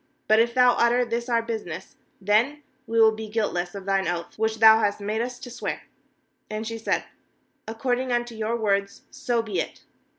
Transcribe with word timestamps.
20But 0.31 0.39
if 0.39 0.55
thou 0.55 0.71
utter 0.79 1.05
this 1.05 1.29
our 1.29 1.43
business, 1.43 1.95
then 2.19 2.63
we 2.87 2.99
will 2.99 3.11
be 3.11 3.29
guiltless 3.29 3.75
of 3.75 3.85
thine 3.85 4.07
oath 4.07 4.33
which 4.39 4.57
thou 4.57 4.79
hast 4.79 4.99
made 4.99 5.21
us 5.21 5.37
to 5.37 5.51
swear.7 5.51 5.81
21And 6.63 6.65
she 6.65 6.79
said: 6.79 7.03
'According 7.67 8.11
unto 8.11 8.33
your 8.33 8.55
words, 8.57 9.03
so 9.11 9.43
be 9.43 9.59
it.' 9.59 9.83